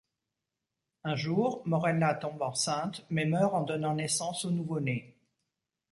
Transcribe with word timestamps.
Un 1.03 1.15
jour, 1.15 1.61
Morella 1.67 2.15
tombe 2.15 2.41
enceinte, 2.41 3.05
mais 3.11 3.25
meurt 3.25 3.53
en 3.53 3.61
donnant 3.61 3.93
naissance 3.93 4.45
au 4.45 4.49
nouveau-né. 4.49 5.15